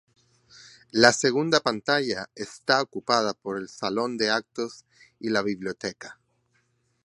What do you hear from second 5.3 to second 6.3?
biblioteca.